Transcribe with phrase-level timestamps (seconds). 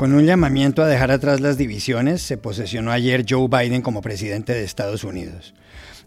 [0.00, 4.54] Con un llamamiento a dejar atrás las divisiones, se posesionó ayer Joe Biden como presidente
[4.54, 5.52] de Estados Unidos.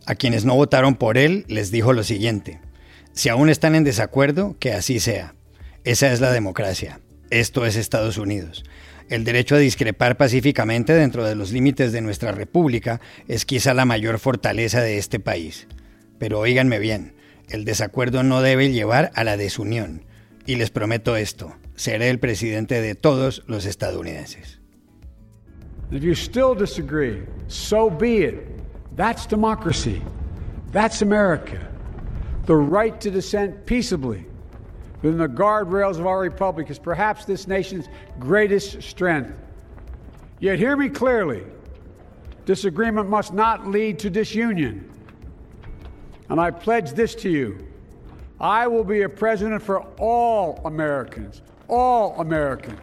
[0.08, 2.60] A quienes no votaron por él les dijo lo siguiente,
[3.12, 5.36] si aún están en desacuerdo, que así sea.
[5.84, 7.02] Esa es la democracia.
[7.30, 8.64] Esto es Estados Unidos.
[9.10, 13.86] El derecho a discrepar pacíficamente dentro de los límites de nuestra república es quizá la
[13.86, 15.68] mayor fortaleza de este país.
[16.18, 17.14] Pero oíganme bien,
[17.48, 20.04] el desacuerdo no debe llevar a la desunión.
[20.48, 24.58] Y les prometo esto, seré el presidente de todos los estadounidenses.
[25.92, 28.48] If you still disagree, so be it.
[28.96, 30.02] That's democracy.
[30.72, 31.60] That's America.
[32.46, 34.26] The right to dissent peaceably
[35.02, 37.88] within the guardrails of our republic is perhaps this nation's
[38.20, 39.34] greatest strength.
[40.40, 41.44] Yet hear me clearly
[42.46, 44.90] disagreement must not lead to disunion.
[46.30, 47.68] And I pledge this to you
[48.40, 52.80] I will be a president for all Americans, all Americans.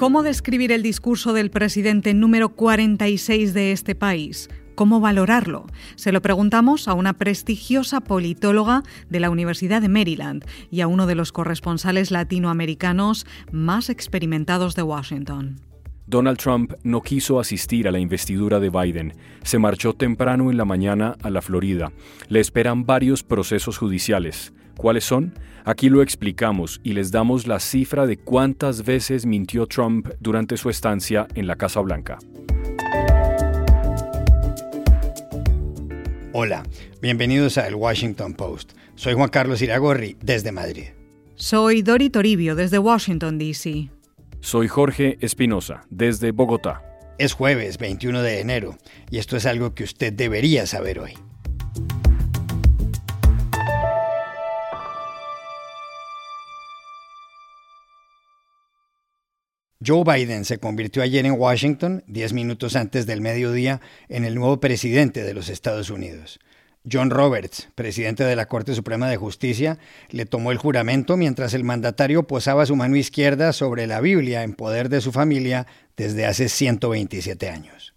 [0.00, 4.48] ¿Cómo describir el discurso del presidente número 46 de este país?
[4.74, 5.66] ¿Cómo valorarlo?
[5.96, 11.06] Se lo preguntamos a una prestigiosa politóloga de la Universidad de Maryland y a uno
[11.06, 15.69] de los corresponsales latinoamericanos más experimentados de Washington.
[16.10, 19.14] Donald Trump no quiso asistir a la investidura de Biden.
[19.44, 21.92] Se marchó temprano en la mañana a la Florida.
[22.28, 24.52] Le esperan varios procesos judiciales.
[24.76, 25.38] ¿Cuáles son?
[25.64, 30.68] Aquí lo explicamos y les damos la cifra de cuántas veces mintió Trump durante su
[30.68, 32.18] estancia en la Casa Blanca.
[36.32, 36.64] Hola,
[37.00, 38.72] bienvenidos a El Washington Post.
[38.96, 40.86] Soy Juan Carlos Iragorri, desde Madrid.
[41.36, 43.90] Soy Dori Toribio, desde Washington, D.C.
[44.42, 46.82] Soy Jorge Espinosa, desde Bogotá.
[47.18, 48.78] Es jueves 21 de enero
[49.10, 51.12] y esto es algo que usted debería saber hoy.
[59.86, 64.58] Joe Biden se convirtió ayer en Washington, 10 minutos antes del mediodía, en el nuevo
[64.58, 66.40] presidente de los Estados Unidos.
[66.90, 71.64] John Roberts, presidente de la Corte Suprema de Justicia, le tomó el juramento mientras el
[71.64, 76.48] mandatario posaba su mano izquierda sobre la Biblia en poder de su familia desde hace
[76.48, 77.94] 127 años.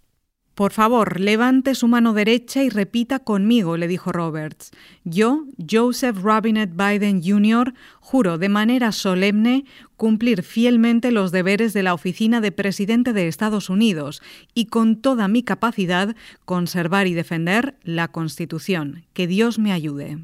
[0.54, 4.70] Por favor, levante su mano derecha y repita conmigo, le dijo Roberts.
[5.02, 9.64] Yo, Joseph Robinette Biden Jr., juro de manera solemne
[9.96, 14.22] cumplir fielmente los deberes de la oficina de presidente de Estados Unidos
[14.54, 19.06] y con toda mi capacidad conservar y defender la Constitución.
[19.12, 20.18] Que Dios me ayude.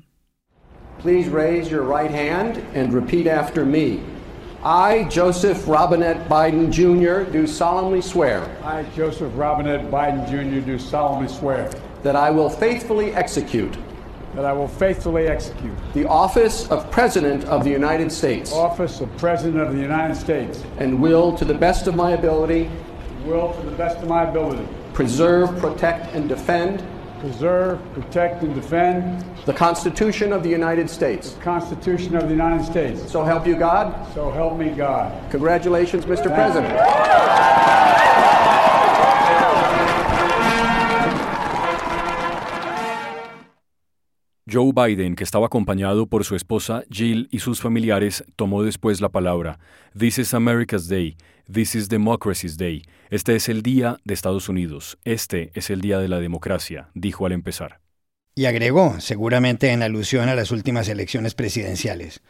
[1.03, 3.99] Please raise your right hand and repeat after me.
[4.62, 8.44] I, Joseph Robinette Biden Jr., do solemnly swear.
[8.62, 11.71] I, Joseph Robinette Biden Jr., do solemnly swear.
[12.03, 13.78] That I will faithfully execute.
[14.34, 15.72] That I will faithfully execute.
[15.94, 18.53] The office of President of the United States.
[18.53, 20.62] Office of President of the United States.
[20.76, 22.70] And will, to the best of my ability.
[23.25, 24.69] Will, to the best of my ability.
[24.93, 26.82] Preserve, protect, and defend.
[27.20, 29.25] Preserve, protect, and defend.
[29.44, 31.32] The Constitution of the United States.
[31.32, 33.12] The Constitution of the United States.
[33.12, 33.94] So help you God.
[34.14, 35.31] So help me God.
[35.31, 36.34] Congratulations, Mr.
[36.34, 37.30] President.
[44.50, 49.09] Joe Biden, que estaba acompañado por su esposa Jill y sus familiares, tomó después la
[49.09, 49.61] palabra.
[49.97, 51.16] This is America's Day.
[51.53, 52.83] This is Democracy's Day.
[53.11, 54.99] Este es el día de Estados Unidos.
[55.05, 57.81] Este es el día de la democracia, dijo al empezar.
[58.34, 62.21] Y agregó, seguramente en alusión a las últimas elecciones presidenciales.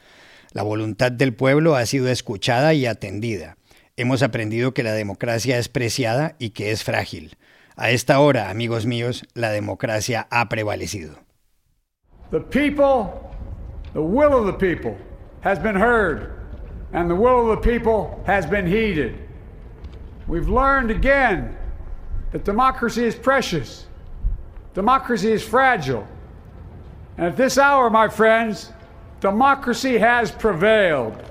[0.52, 3.56] La voluntad del pueblo ha sido escuchada y atendida.
[3.96, 7.36] Hemos aprendido que la democracia es preciada y que es frágil.
[7.76, 11.29] A esta hora, amigos míos, la democracia ha prevalecido.
[12.30, 13.34] The people,
[13.92, 14.96] the will of the people
[15.40, 16.40] has been heard,
[16.92, 19.18] and the will of the people has been heeded.
[20.26, 21.56] We've learned again
[22.32, 23.86] that democracy is precious,
[24.74, 26.06] democracy is fragile.
[27.16, 28.72] And at this hour, my friends,
[29.20, 31.29] democracy has prevailed.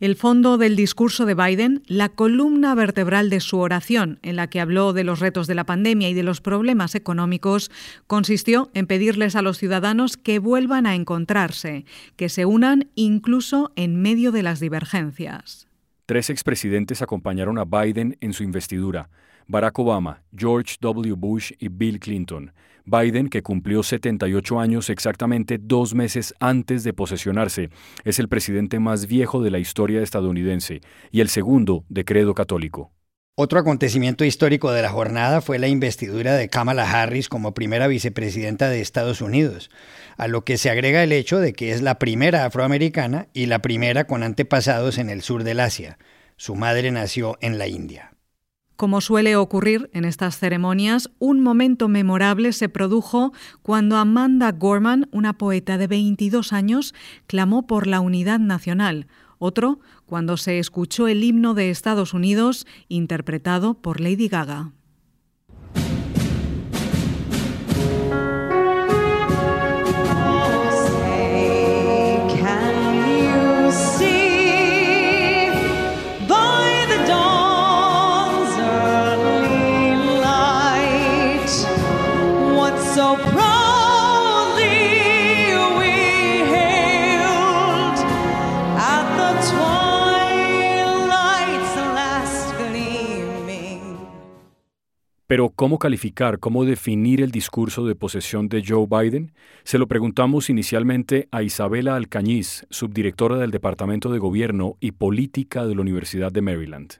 [0.00, 4.60] El fondo del discurso de Biden, la columna vertebral de su oración, en la que
[4.60, 7.68] habló de los retos de la pandemia y de los problemas económicos,
[8.06, 11.84] consistió en pedirles a los ciudadanos que vuelvan a encontrarse,
[12.14, 15.66] que se unan incluso en medio de las divergencias.
[16.06, 19.10] Tres expresidentes acompañaron a Biden en su investidura,
[19.48, 21.14] Barack Obama, George W.
[21.14, 22.52] Bush y Bill Clinton.
[22.88, 27.70] Biden, que cumplió 78 años exactamente dos meses antes de posesionarse,
[28.04, 30.80] es el presidente más viejo de la historia estadounidense
[31.10, 32.92] y el segundo de credo católico.
[33.40, 38.68] Otro acontecimiento histórico de la jornada fue la investidura de Kamala Harris como primera vicepresidenta
[38.68, 39.70] de Estados Unidos,
[40.16, 43.60] a lo que se agrega el hecho de que es la primera afroamericana y la
[43.60, 45.98] primera con antepasados en el sur del Asia.
[46.36, 48.17] Su madre nació en la India.
[48.78, 55.36] Como suele ocurrir en estas ceremonias, un momento memorable se produjo cuando Amanda Gorman, una
[55.36, 56.94] poeta de 22 años,
[57.26, 59.08] clamó por la unidad nacional,
[59.40, 64.70] otro cuando se escuchó el himno de Estados Unidos interpretado por Lady Gaga.
[95.28, 99.34] Pero ¿cómo calificar, cómo definir el discurso de posesión de Joe Biden?
[99.62, 105.74] Se lo preguntamos inicialmente a Isabela Alcañiz, subdirectora del Departamento de Gobierno y Política de
[105.74, 106.94] la Universidad de Maryland.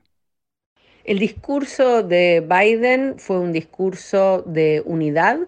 [1.05, 5.39] El discurso de Biden fue un discurso de unidad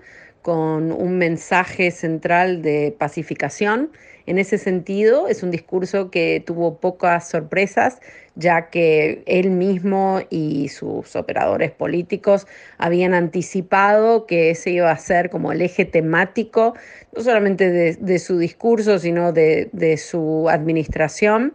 [0.42, 3.90] con un mensaje central de pacificación.
[4.26, 8.00] En ese sentido, es un discurso que tuvo pocas sorpresas,
[8.36, 12.46] ya que él mismo y sus operadores políticos
[12.78, 16.74] habían anticipado que ese iba a ser como el eje temático,
[17.14, 21.54] no solamente de, su discurso, sino de, su administración.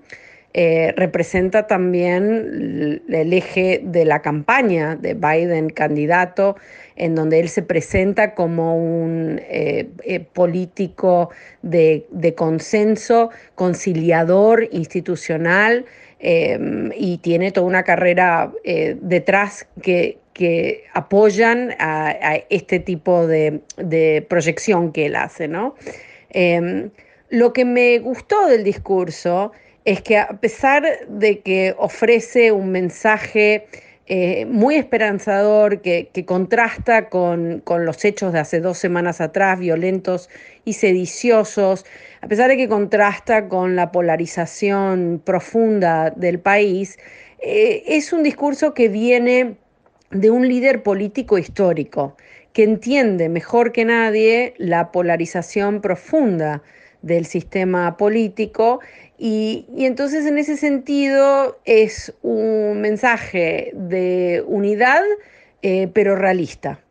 [0.57, 6.56] Eh, representa también el eje de la campaña de Biden candidato,
[6.96, 11.30] en donde él se presenta como un eh, eh, político
[11.62, 12.06] de,
[12.38, 15.84] consenso, conciliador institucional,
[16.19, 22.16] Em, y tiene toda una carrera detrás que, que apoyan a,
[22.50, 23.62] este tipo de,
[24.30, 25.50] proyección que él hace.
[25.50, 25.75] ¿no?
[26.30, 26.92] Em,
[27.30, 29.52] lo que me gustó del discurso
[29.85, 33.67] es que a pesar de que ofrece un mensaje
[34.07, 40.29] eh, muy esperanzador que, contrasta con, con, los hechos de hace dos semanas atrás, violentos
[40.63, 41.85] y sediciosos,
[42.21, 46.97] a pesar de que contrasta con la polarización profunda del país,
[47.39, 49.55] eh, es un discurso que viene
[50.11, 52.15] de un líder político histórico,
[52.53, 56.63] que entiende mejor que nadie la polarización profunda
[57.01, 58.79] del sistema político
[59.17, 65.01] y, entonces en ese sentido es un mensaje de unidad,
[65.62, 66.81] eh, pero realista.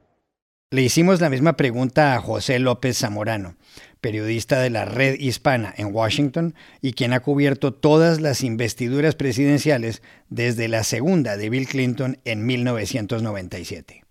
[0.71, 3.57] Le hicimos la misma pregunta a José López Zamorano,
[4.01, 10.03] periodista de la Red Hispana en Washington y quien ha cubierto todas las investiduras presidenciales
[10.31, 14.05] desde la segunda de Bill Clinton en 1997.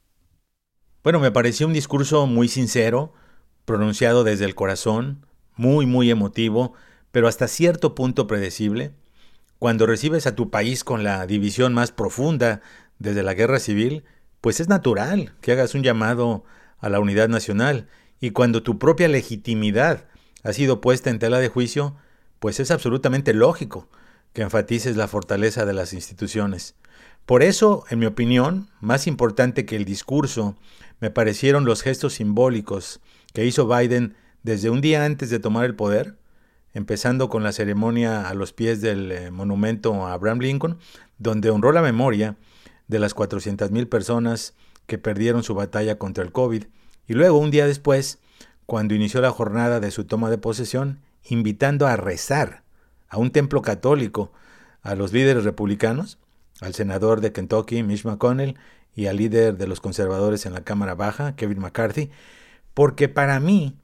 [1.03, 3.13] Bueno, me pareció un discurso muy sincero,
[3.65, 5.25] pronunciado desde el corazón,
[5.57, 6.73] muy, muy emotivo,
[7.13, 8.91] pero hasta cierto punto predecible.
[9.59, 12.61] Cuando recibes a tu país con la división más profunda
[12.97, 14.03] desde la guerra civil,
[14.41, 16.43] pues es natural que hagas un llamado
[16.79, 17.87] a la unidad nacional,
[18.19, 20.05] y cuando tu propia legitimidad
[20.41, 21.95] ha sido puesta en tela de juicio,
[22.39, 23.87] pues es absolutamente lógico
[24.33, 26.73] que enfatices la fortaleza de las instituciones.
[27.27, 30.57] Por eso, en mi opinión, más importante que el discurso,
[30.99, 33.01] me parecieron los gestos simbólicos
[33.33, 36.17] que hizo Biden desde un día antes de tomar el poder,
[36.73, 40.77] empezando con la ceremonia a los pies del eh, monumento a Abraham Lincoln,
[41.17, 42.35] donde honró la memoria
[42.87, 44.53] de las 400.000 personas
[44.87, 46.65] que perdieron su batalla contra el COVID,
[47.07, 48.19] y luego, un día después,
[48.65, 52.63] cuando inició la jornada de su toma de posesión, invitando a rezar
[53.09, 54.31] a un templo católico
[54.81, 56.17] a los líderes republicanos,
[56.61, 58.57] al senador de Kentucky, Mitch McConnell,
[58.95, 62.09] y al líder de los conservadores en la Cámara Baja, Kevin McCarthy,
[62.73, 63.75] porque para mí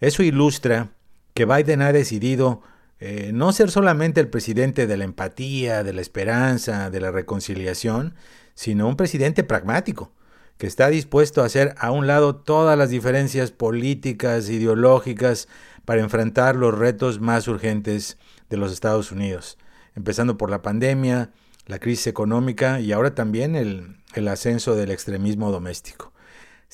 [0.00, 0.90] eso ilustra
[1.34, 2.62] que Biden ha decidido
[3.00, 8.14] eh, no ser solamente el presidente de la empatía, de la esperanza, de la reconciliación,
[8.54, 10.12] sino un presidente pragmático,
[10.58, 15.48] que está dispuesto a hacer a un lado todas las diferencias políticas, ideológicas,
[15.84, 18.16] para enfrentar los retos más urgentes
[18.48, 19.58] de los Estados Unidos,
[19.96, 21.30] empezando por la pandemia,
[21.66, 26.13] la crisis económica y ahora también el, el ascenso del extremismo doméstico.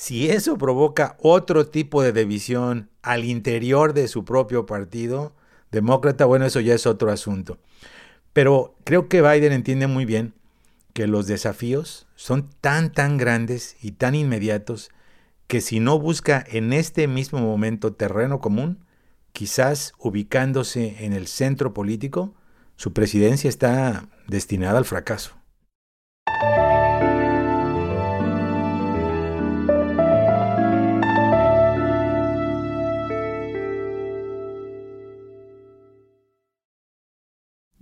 [0.02, 5.35] Si eso provoca otro tipo de división al interior de su propio partido
[5.73, 7.59] demócrata, bueno, eso ya es otro asunto.
[8.33, 10.33] Pero creo que Biden entiende muy bien
[10.95, 14.88] que los desafíos son tan, tan grandes y tan inmediatos
[15.47, 18.78] que si no busca en este mismo momento terreno común,
[19.35, 22.33] quizás ubicándose en el centro político,
[22.76, 25.39] su presidencia está destinada al fracaso.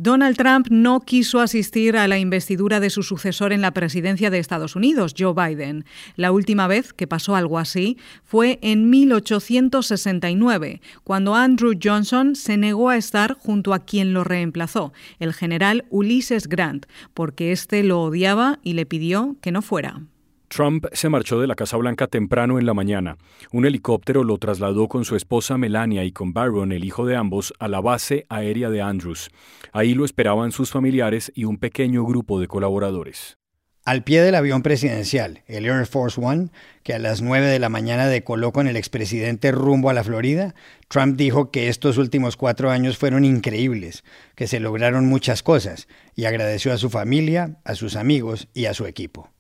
[0.01, 4.39] Donald Trump no quiso asistir a la investidura de su sucesor en la presidencia de
[4.39, 5.85] Estados Unidos, Joe Biden.
[6.15, 12.91] La última vez que pasó algo así fue en 1869, cuando Andrew Johnson se negó
[12.91, 18.61] a estar junto a quien lo reemplazó, el general Ulysses Grant, porque éste lo odiaba
[18.63, 20.03] y le pidió que no fuera.
[20.49, 23.17] Trump se marchó de la Casa Blanca temprano en la mañana.
[23.53, 27.53] Un helicóptero lo trasladó con su esposa Melania y con Byron, el hijo de ambos,
[27.59, 29.31] a la base aérea de Andrews.
[29.73, 33.39] Ahí lo esperaban sus familiares y un pequeño grupo de colaboradores.
[33.85, 36.51] Al pie del avión presidencial, el Air Force One,
[36.83, 40.55] que a las 9 de la mañana decoló con el expresidente rumbo a la Florida,
[40.89, 46.27] Trump dijo que estos últimos cuatro años fueron increíbles, que se lograron muchas cosas, y
[46.27, 49.31] agradeció a su familia, a sus amigos y a su equipo.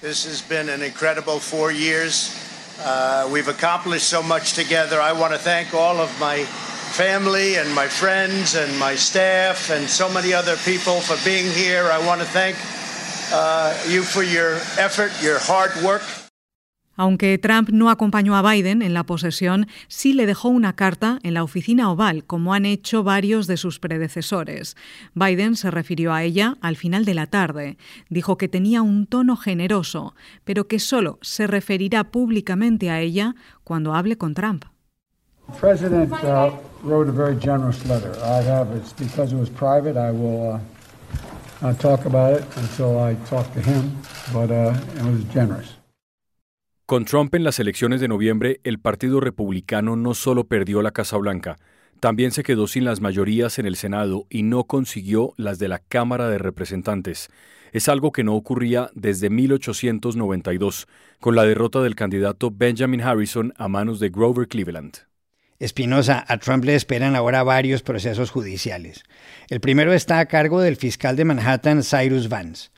[0.00, 2.34] This has been an incredible four years.
[2.82, 4.98] Uh, we've accomplished so much together.
[4.98, 9.86] I want to thank all of my family and my friends and my staff and
[9.86, 11.84] so many other people for being here.
[11.92, 12.56] I want to thank
[13.30, 16.00] uh, you for your effort, your hard work.
[16.96, 21.34] Aunque Trump no acompañó a Biden en la posesión, sí le dejó una carta en
[21.34, 24.76] la oficina oval, como han hecho varios de sus predecesores.
[25.14, 27.78] Biden se refirió a ella al final de la tarde.
[28.08, 33.94] Dijo que tenía un tono generoso, pero que solo se referirá públicamente a ella cuando
[33.94, 34.64] hable con Trump.
[35.58, 36.52] President uh,
[36.84, 38.12] wrote a very generous letter.
[38.22, 39.96] I have it's because it was private.
[39.96, 40.58] I will uh,
[41.60, 43.96] not talk about it until I talk to him,
[44.32, 45.79] but uh, it was generous.
[46.90, 51.16] Con Trump en las elecciones de noviembre, el Partido Republicano no solo perdió la Casa
[51.18, 51.56] Blanca,
[52.00, 55.78] también se quedó sin las mayorías en el Senado y no consiguió las de la
[55.78, 57.28] Cámara de Representantes.
[57.70, 60.88] Es algo que no ocurría desde 1892,
[61.20, 64.96] con la derrota del candidato Benjamin Harrison a manos de Grover Cleveland.
[65.60, 69.04] Espinosa, a Trump le esperan ahora varios procesos judiciales.
[69.48, 72.70] El primero está a cargo del fiscal de Manhattan, Cyrus Vance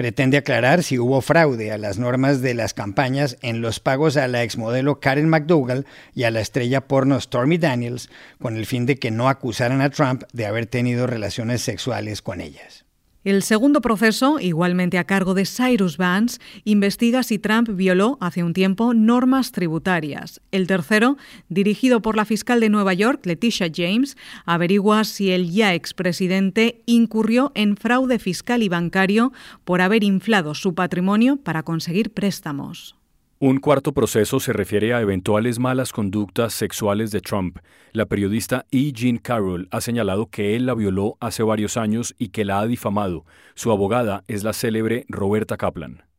[0.00, 4.28] pretende aclarar si hubo fraude a las normas de las campañas en los pagos a
[4.28, 8.08] la exmodelo Karen McDougall y a la estrella porno Stormy Daniels,
[8.40, 12.40] con el fin de que no acusaran a Trump de haber tenido relaciones sexuales con
[12.40, 12.86] ellas.
[13.22, 18.54] El segundo proceso, igualmente a cargo de Cyrus Vance, investiga si Trump violó hace un
[18.54, 20.40] tiempo normas tributarias.
[20.52, 21.18] El tercero,
[21.50, 27.52] dirigido por la fiscal de Nueva York, Leticia James, averigua si el ya expresidente incurrió
[27.54, 29.32] en fraude fiscal y bancario
[29.64, 32.99] por haber inflado su patrimonio para conseguir préstamos.
[33.42, 37.56] Un cuarto proceso se refiere a eventuales malas conductas sexuales de Trump.
[37.92, 38.92] La periodista E.
[38.92, 42.66] Jean Carroll ha señalado que él la violó hace varios años y que la ha
[42.66, 43.24] difamado.
[43.54, 46.09] Su abogada es la célebre Roberta Kaplan.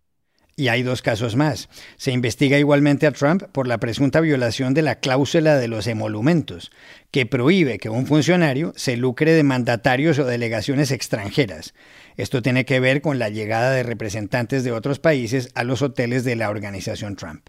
[0.62, 1.70] Y hay dos casos más.
[1.98, 6.72] Se investiga igualmente a Trump por la presunta violación de la cláusula de los emolumentos,
[7.10, 11.74] que prohíbe que un funcionario se lucre de mandatarios o delegaciones extranjeras.
[12.16, 16.24] Esto tiene que ver con la llegada de representantes de otros países a los hoteles
[16.26, 17.42] de la organización Trump.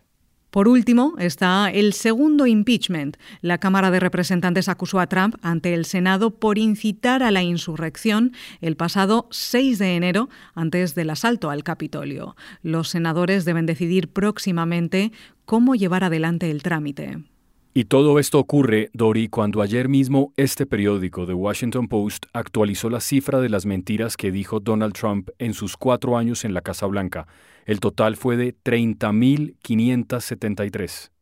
[0.53, 3.17] Por último, está el segundo impeachment.
[3.41, 8.33] La Cámara de Representantes acusó a Trump ante el Senado por incitar a la insurrección
[8.61, 12.37] el pasado 6 de enero antes del asalto al Capitolio.
[12.63, 15.11] Los senadores deben decidir próximamente
[15.47, 17.32] cómo llevar adelante el trámite.
[17.75, 23.01] Y todo esto ocurre, Dori, cuando ayer mismo este periódico, The Washington Post, actualizó la
[23.01, 26.85] cifra de las mentiras que dijo Donald Trump en sus cuatro años en la Casa
[26.85, 27.27] Blanca.
[27.65, 31.13] El total fue de 30.573.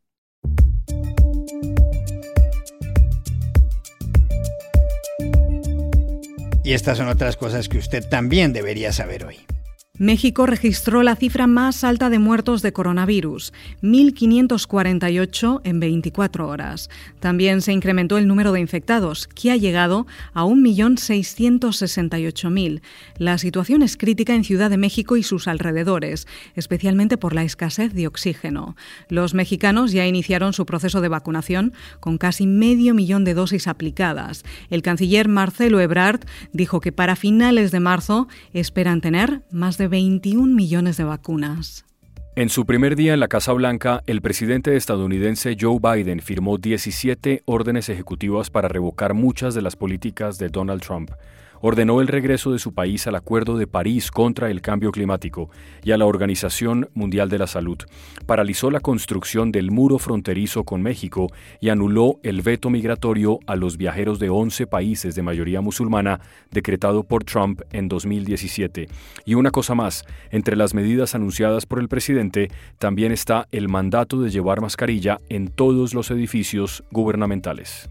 [6.64, 9.36] Y estas son otras cosas que usted también debería saber hoy.
[10.00, 13.52] México registró la cifra más alta de muertos de coronavirus,
[13.82, 16.88] 1.548 en 24 horas.
[17.18, 22.80] También se incrementó el número de infectados, que ha llegado a 1.668.000.
[23.18, 27.92] La situación es crítica en Ciudad de México y sus alrededores, especialmente por la escasez
[27.92, 28.76] de oxígeno.
[29.10, 34.44] Los mexicanos ya iniciaron su proceso de vacunación con casi medio millón de dosis aplicadas.
[34.70, 36.20] El canciller Marcelo Ebrard
[36.54, 41.84] dijo que para finales de marzo esperan tener más de 21 millones de vacunas.
[42.36, 47.42] En su primer día en la Casa Blanca, el presidente estadounidense Joe Biden firmó 17
[47.44, 51.10] órdenes ejecutivas para revocar muchas de las políticas de Donald Trump
[51.60, 55.50] ordenó el regreso de su país al Acuerdo de París contra el cambio climático
[55.82, 57.78] y a la Organización Mundial de la Salud,
[58.26, 61.28] paralizó la construcción del muro fronterizo con México
[61.60, 67.04] y anuló el veto migratorio a los viajeros de 11 países de mayoría musulmana decretado
[67.04, 68.88] por Trump en 2017.
[69.24, 74.20] Y una cosa más, entre las medidas anunciadas por el presidente también está el mandato
[74.20, 77.90] de llevar mascarilla en todos los edificios gubernamentales.